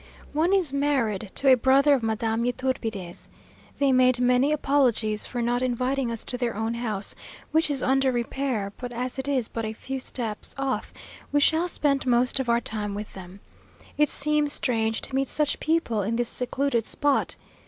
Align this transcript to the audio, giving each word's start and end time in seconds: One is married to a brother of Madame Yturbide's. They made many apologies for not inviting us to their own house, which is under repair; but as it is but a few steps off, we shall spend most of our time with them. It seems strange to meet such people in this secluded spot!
One 0.33 0.51
is 0.51 0.73
married 0.73 1.29
to 1.35 1.49
a 1.53 1.55
brother 1.55 1.93
of 1.93 2.01
Madame 2.01 2.43
Yturbide's. 2.43 3.29
They 3.77 3.91
made 3.91 4.19
many 4.19 4.51
apologies 4.51 5.25
for 5.25 5.43
not 5.43 5.61
inviting 5.61 6.09
us 6.09 6.23
to 6.23 6.39
their 6.39 6.55
own 6.55 6.73
house, 6.73 7.13
which 7.51 7.69
is 7.69 7.83
under 7.83 8.11
repair; 8.11 8.73
but 8.77 8.93
as 8.93 9.19
it 9.19 9.27
is 9.27 9.47
but 9.47 9.63
a 9.63 9.73
few 9.73 9.99
steps 9.99 10.55
off, 10.57 10.91
we 11.31 11.39
shall 11.39 11.67
spend 11.67 12.07
most 12.07 12.39
of 12.39 12.49
our 12.49 12.61
time 12.61 12.95
with 12.95 13.13
them. 13.13 13.41
It 13.95 14.09
seems 14.09 14.53
strange 14.53 15.01
to 15.01 15.13
meet 15.13 15.27
such 15.27 15.59
people 15.59 16.01
in 16.01 16.15
this 16.15 16.29
secluded 16.29 16.87
spot! 16.87 17.35